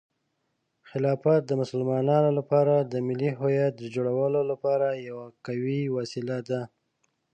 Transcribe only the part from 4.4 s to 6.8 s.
لپاره یوه قوي وسیله ده.